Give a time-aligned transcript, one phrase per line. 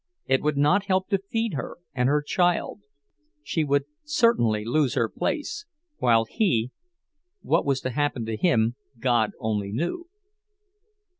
[0.25, 2.81] It would not help to feed her and her child;
[3.43, 5.67] she would certainly lose her place,
[5.99, 10.07] while he—what was to happen to him God only knew.